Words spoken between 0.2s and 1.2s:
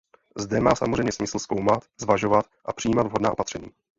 Zde má samozřejmě